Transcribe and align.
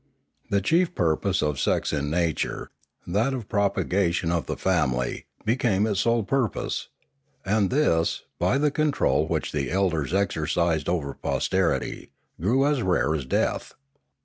The 0.49 0.61
chief 0.61 0.95
purpose 0.95 1.43
of 1.43 1.59
sex 1.59 1.93
in 1.93 2.09
nature, 2.09 2.71
that 3.05 3.35
of 3.35 3.47
propagation 3.47 4.31
of 4.31 4.47
the 4.47 4.57
family, 4.57 5.27
became 5.45 5.85
its 5.85 5.99
sole 5.99 6.23
purpose; 6.23 6.87
and 7.45 7.69
this, 7.69 8.23
by 8.39 8.57
the 8.57 8.71
control 8.71 9.27
which 9.27 9.51
the 9.51 9.69
elders 9.69 10.11
exercised 10.11 10.89
over 10.89 11.13
posterity, 11.13 12.09
grew 12.41 12.65
as 12.65 12.81
rare 12.81 13.13
as 13.13 13.25
death. 13.25 13.75